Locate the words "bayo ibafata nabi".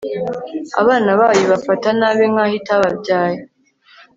1.19-2.23